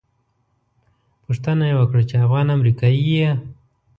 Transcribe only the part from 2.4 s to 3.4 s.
امریکایي یې.